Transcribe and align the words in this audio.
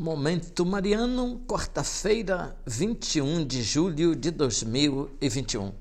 Momento 0.00 0.64
Mariano, 0.64 1.42
quarta-feira, 1.46 2.56
21 2.64 3.44
de 3.44 3.62
julho 3.62 4.16
de 4.16 4.30
2021. 4.30 5.74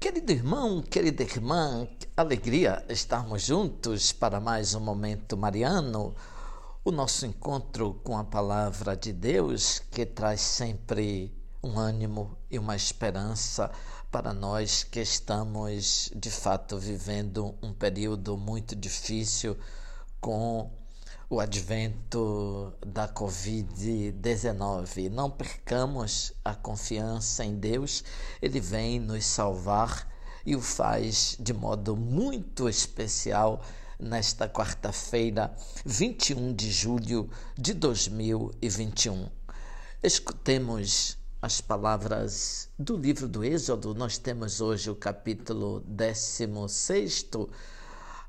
Querido 0.00 0.32
irmão, 0.32 0.82
querida 0.82 1.22
irmã, 1.22 1.86
alegria 2.16 2.84
estarmos 2.88 3.42
juntos 3.42 4.10
para 4.10 4.40
mais 4.40 4.74
um 4.74 4.80
Momento 4.80 5.36
Mariano, 5.36 6.12
o 6.84 6.90
nosso 6.90 7.24
encontro 7.24 8.00
com 8.02 8.18
a 8.18 8.24
palavra 8.24 8.96
de 8.96 9.12
Deus 9.12 9.80
que 9.92 10.04
traz 10.04 10.40
sempre 10.40 11.32
um 11.62 11.78
ânimo 11.78 12.36
e 12.50 12.58
uma 12.58 12.74
esperança 12.74 13.70
para 14.10 14.32
nós 14.32 14.82
que 14.82 14.98
estamos 14.98 16.10
de 16.16 16.32
fato 16.32 16.78
vivendo 16.78 17.54
um 17.62 17.72
período 17.72 18.36
muito 18.36 18.74
difícil 18.74 19.56
com 20.20 20.81
o 21.32 21.40
advento 21.40 22.72
da 22.86 23.08
Covid-19. 23.08 25.08
Não 25.08 25.30
percamos 25.30 26.34
a 26.44 26.54
confiança 26.54 27.42
em 27.42 27.56
Deus, 27.56 28.04
Ele 28.42 28.60
vem 28.60 29.00
nos 29.00 29.24
salvar 29.24 30.06
e 30.44 30.54
o 30.54 30.60
faz 30.60 31.34
de 31.40 31.54
modo 31.54 31.96
muito 31.96 32.68
especial 32.68 33.64
nesta 33.98 34.46
quarta-feira, 34.46 35.56
21 35.86 36.52
de 36.52 36.70
julho 36.70 37.30
de 37.56 37.72
2021. 37.72 39.30
Escutemos 40.02 41.16
as 41.40 41.62
palavras 41.62 42.68
do 42.78 42.94
livro 42.94 43.26
do 43.26 43.42
Êxodo. 43.42 43.94
Nós 43.94 44.18
temos 44.18 44.60
hoje 44.60 44.90
o 44.90 44.94
capítulo 44.94 45.80
16 45.86 47.22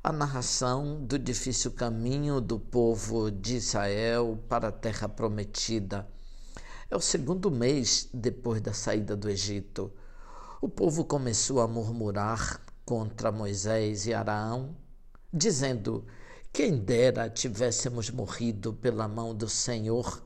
a 0.05 0.12
narração 0.12 1.02
do 1.05 1.17
difícil 1.17 1.71
caminho 1.71 2.41
do 2.41 2.59
povo 2.59 3.31
de 3.31 3.55
Israel 3.55 4.38
para 4.49 4.67
a 4.67 4.71
terra 4.71 5.07
prometida. 5.07 6.05
É 6.91 6.95
o 6.98 6.99
segundo 6.99 7.49
mês 7.49 8.09
depois 8.13 8.59
da 8.59 8.73
saída 8.73 9.16
do 9.16 9.30
Egito. 9.30 9.94
O 10.61 10.67
povo 10.67 11.05
começou 11.05 11.61
a 11.61 11.69
murmurar 11.69 12.61
contra 12.83 13.31
Moisés 13.31 14.05
e 14.05 14.14
Araão, 14.14 14.75
dizendo: 15.31 16.05
Quem 16.52 16.77
dera 16.77 17.30
tivéssemos 17.30 18.09
morrido 18.09 18.73
pela 18.73 19.08
mão 19.08 19.33
do 19.33 19.47
Senhor 19.47 20.22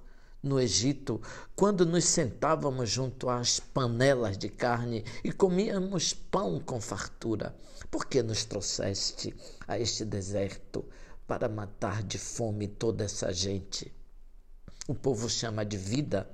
no 0.48 0.60
Egito, 0.60 1.22
quando 1.56 1.86
nos 1.86 2.06
sentávamos 2.06 2.90
junto 2.90 3.30
às 3.30 3.60
panelas 3.60 4.38
de 4.38 4.50
carne 4.50 5.04
e 5.24 5.32
comíamos 5.32 6.14
pão 6.14 6.60
com 6.60 6.82
fartura. 6.82 7.56
Por 7.92 8.06
que 8.06 8.24
nos 8.24 8.46
trouxeste 8.46 9.36
a 9.68 9.78
este 9.78 10.06
deserto 10.06 10.86
para 11.28 11.48
matar 11.48 12.02
de 12.02 12.18
fome 12.18 12.68
toda 12.68 13.04
essa 13.04 13.32
gente? 13.32 13.94
O 14.88 14.96
povo 14.96 15.30
chama 15.30 15.66
de 15.66 15.78
vida 15.78 16.28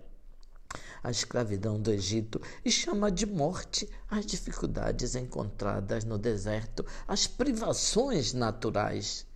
a 1.04 1.12
escravidão 1.12 1.80
do 1.80 1.92
Egito 1.92 2.42
e 2.64 2.72
chama 2.72 3.12
de 3.12 3.26
morte 3.26 3.90
as 4.10 4.26
dificuldades 4.26 5.16
encontradas 5.16 6.06
no 6.06 6.18
deserto, 6.18 6.86
as 7.06 7.28
privações 7.28 8.34
naturais. 8.34 9.28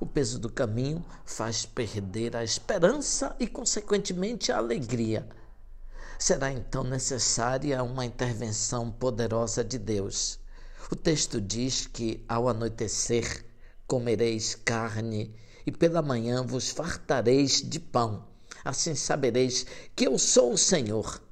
O 0.00 0.06
peso 0.06 0.38
do 0.38 0.50
caminho 0.50 1.04
faz 1.24 1.64
perder 1.64 2.36
a 2.36 2.42
esperança 2.42 3.34
e, 3.38 3.46
consequentemente, 3.46 4.50
a 4.50 4.58
alegria. 4.58 5.28
Será 6.18 6.50
então 6.50 6.82
necessária 6.82 7.82
uma 7.82 8.04
intervenção 8.04 8.90
poderosa 8.90 9.62
de 9.62 9.78
Deus. 9.78 10.40
O 10.90 10.96
texto 10.96 11.40
diz 11.40 11.86
que 11.86 12.24
ao 12.28 12.48
anoitecer 12.48 13.44
comereis 13.86 14.54
carne 14.54 15.34
e 15.66 15.72
pela 15.72 16.02
manhã 16.02 16.44
vos 16.44 16.70
fartareis 16.70 17.62
de 17.62 17.78
pão. 17.78 18.26
Assim 18.64 18.94
sabereis 18.94 19.64
que 19.94 20.06
eu 20.06 20.18
sou 20.18 20.52
o 20.52 20.58
Senhor. 20.58 21.22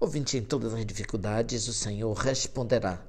Ouvinte, 0.00 0.36
em 0.36 0.42
todas 0.42 0.72
as 0.74 0.86
dificuldades, 0.86 1.68
o 1.68 1.72
Senhor 1.72 2.12
responderá 2.14 3.07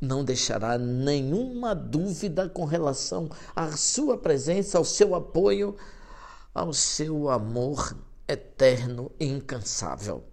não 0.00 0.24
deixará 0.24 0.78
nenhuma 0.78 1.74
dúvida 1.74 2.48
com 2.48 2.64
relação 2.64 3.28
à 3.54 3.76
sua 3.76 4.16
presença, 4.16 4.78
ao 4.78 4.84
seu 4.84 5.14
apoio, 5.14 5.76
ao 6.54 6.72
seu 6.72 7.28
amor 7.28 7.96
eterno 8.26 9.10
e 9.18 9.26
incansável. 9.26 10.24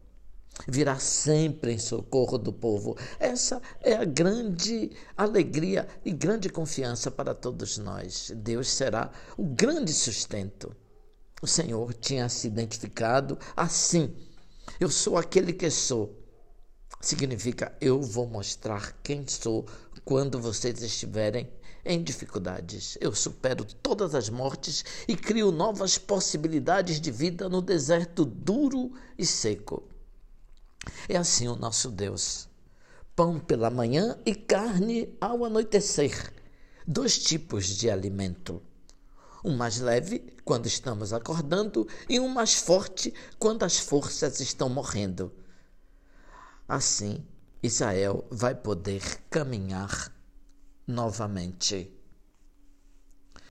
Virá 0.67 0.97
sempre 0.97 1.73
em 1.73 1.77
socorro 1.77 2.37
do 2.37 2.53
povo. 2.53 2.97
Essa 3.19 3.61
é 3.81 3.93
a 3.93 4.05
grande 4.05 4.91
alegria 5.17 5.87
e 6.03 6.11
grande 6.11 6.49
confiança 6.49 7.11
para 7.11 7.33
todos 7.35 7.77
nós. 7.77 8.31
Deus 8.35 8.69
será 8.69 9.11
o 9.37 9.43
grande 9.43 9.93
sustento. 9.93 10.73
O 11.41 11.47
Senhor 11.47 11.93
tinha 11.93 12.29
se 12.29 12.47
identificado 12.47 13.37
assim: 13.55 14.15
Eu 14.79 14.89
sou 14.89 15.17
aquele 15.17 15.51
que 15.51 15.69
sou 15.69 16.24
significa 17.07 17.75
eu 17.79 18.01
vou 18.01 18.27
mostrar 18.27 18.93
quem 19.03 19.27
sou 19.27 19.65
quando 20.03 20.39
vocês 20.39 20.81
estiverem 20.81 21.49
em 21.85 22.03
dificuldades. 22.03 22.97
Eu 22.99 23.13
supero 23.13 23.63
todas 23.63 24.15
as 24.15 24.29
mortes 24.29 24.83
e 25.07 25.15
crio 25.15 25.51
novas 25.51 25.97
possibilidades 25.97 26.99
de 26.99 27.11
vida 27.11 27.47
no 27.47 27.61
deserto 27.61 28.25
duro 28.25 28.91
e 29.17 29.25
seco. 29.25 29.83
É 31.07 31.15
assim 31.15 31.47
o 31.47 31.55
nosso 31.55 31.89
Deus. 31.89 32.47
Pão 33.15 33.39
pela 33.39 33.69
manhã 33.69 34.17
e 34.25 34.33
carne 34.33 35.15
ao 35.21 35.45
anoitecer. 35.45 36.33
Dois 36.87 37.17
tipos 37.17 37.67
de 37.67 37.89
alimento. 37.89 38.61
Um 39.43 39.55
mais 39.55 39.79
leve, 39.79 40.33
quando 40.43 40.65
estamos 40.65 41.13
acordando, 41.13 41.87
e 42.09 42.19
um 42.19 42.27
mais 42.27 42.55
forte, 42.55 43.13
quando 43.37 43.63
as 43.63 43.77
forças 43.77 44.39
estão 44.39 44.69
morrendo. 44.69 45.31
Assim, 46.67 47.23
Israel 47.61 48.25
vai 48.31 48.55
poder 48.55 49.21
caminhar 49.29 50.11
novamente. 50.87 51.91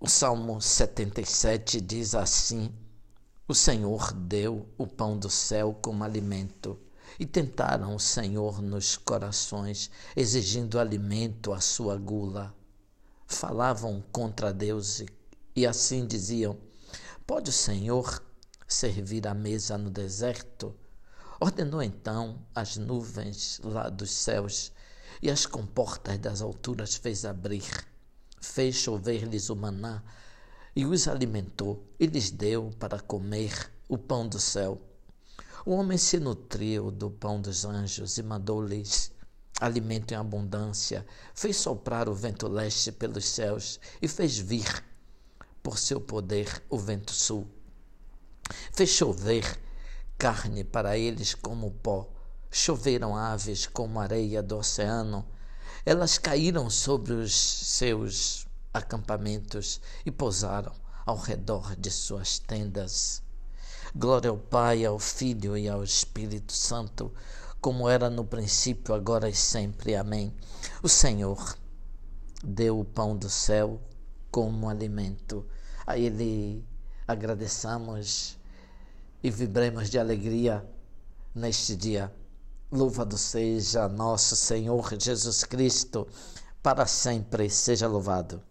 O 0.00 0.08
Salmo 0.08 0.60
77 0.60 1.80
diz 1.80 2.16
assim: 2.16 2.74
O 3.46 3.54
Senhor 3.54 4.12
deu 4.12 4.68
o 4.76 4.84
pão 4.84 5.16
do 5.16 5.30
céu 5.30 5.78
como 5.80 6.02
alimento. 6.02 6.76
E 7.16 7.24
tentaram 7.24 7.94
o 7.94 8.00
Senhor 8.00 8.60
nos 8.60 8.96
corações, 8.96 9.92
exigindo 10.16 10.80
alimento 10.80 11.52
à 11.52 11.60
sua 11.60 11.96
gula. 11.96 12.52
Falavam 13.28 14.02
contra 14.10 14.52
Deus 14.52 15.04
e, 15.54 15.64
assim 15.64 16.04
diziam: 16.04 16.58
Pode 17.24 17.50
o 17.50 17.52
Senhor 17.52 18.20
servir 18.66 19.28
a 19.28 19.34
mesa 19.34 19.78
no 19.78 19.88
deserto? 19.88 20.74
Ordenou 21.40 21.82
então 21.82 22.38
as 22.54 22.76
nuvens 22.76 23.60
lá 23.64 23.88
dos 23.88 24.10
céus 24.10 24.72
e 25.20 25.30
as 25.30 25.46
comportas 25.46 26.18
das 26.18 26.40
alturas 26.40 26.94
fez 26.94 27.24
abrir. 27.24 27.64
Fez 28.40 28.76
chover-lhes 28.76 29.50
o 29.50 29.56
maná 29.56 30.02
e 30.76 30.84
os 30.84 31.08
alimentou 31.08 31.84
e 31.98 32.06
lhes 32.06 32.30
deu 32.30 32.70
para 32.78 33.00
comer 33.00 33.72
o 33.88 33.98
pão 33.98 34.28
do 34.28 34.38
céu. 34.38 34.80
O 35.64 35.72
homem 35.72 35.96
se 35.96 36.18
nutriu 36.18 36.90
do 36.90 37.10
pão 37.10 37.40
dos 37.40 37.64
anjos 37.64 38.18
e 38.18 38.22
mandou-lhes 38.22 39.10
alimento 39.60 40.12
em 40.12 40.16
abundância. 40.16 41.06
Fez 41.34 41.56
soprar 41.56 42.08
o 42.08 42.14
vento 42.14 42.46
leste 42.46 42.92
pelos 42.92 43.24
céus 43.24 43.80
e 44.00 44.06
fez 44.06 44.36
vir, 44.36 44.84
por 45.62 45.78
seu 45.78 46.00
poder, 46.00 46.62
o 46.68 46.78
vento 46.78 47.12
sul. 47.12 47.46
Fez 48.72 48.90
chover 48.90 49.58
carne 50.18 50.64
para 50.64 50.96
eles 50.96 51.34
como 51.34 51.70
pó. 51.70 52.08
Choveram 52.50 53.16
aves 53.16 53.66
como 53.66 54.00
areia 54.00 54.42
do 54.42 54.56
oceano. 54.58 55.26
Elas 55.84 56.18
caíram 56.18 56.70
sobre 56.70 57.12
os 57.12 57.34
seus 57.34 58.46
acampamentos 58.72 59.80
e 60.04 60.10
pousaram 60.10 60.72
ao 61.04 61.16
redor 61.16 61.76
de 61.76 61.90
suas 61.90 62.38
tendas. 62.38 63.22
Glória 63.94 64.30
ao 64.30 64.38
Pai, 64.38 64.84
ao 64.84 64.98
Filho 64.98 65.56
e 65.56 65.68
ao 65.68 65.84
Espírito 65.84 66.52
Santo, 66.52 67.12
como 67.60 67.88
era 67.88 68.10
no 68.10 68.24
princípio, 68.24 68.94
agora 68.94 69.28
e 69.28 69.34
sempre. 69.34 69.94
Amém. 69.94 70.34
O 70.82 70.88
Senhor 70.88 71.56
deu 72.42 72.80
o 72.80 72.84
pão 72.84 73.16
do 73.16 73.28
céu 73.28 73.80
como 74.30 74.68
alimento. 74.68 75.46
A 75.86 75.96
Ele 75.98 76.64
agradeçamos 77.06 78.38
e 79.24 79.30
vibremos 79.30 79.88
de 79.88 79.98
alegria 79.98 80.62
neste 81.34 81.74
dia. 81.74 82.12
Louvado 82.70 83.16
seja 83.16 83.88
nosso 83.88 84.36
Senhor 84.36 84.94
Jesus 85.00 85.44
Cristo, 85.44 86.06
para 86.62 86.86
sempre 86.86 87.48
seja 87.48 87.88
louvado. 87.88 88.42